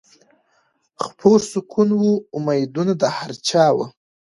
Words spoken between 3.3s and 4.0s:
چا وه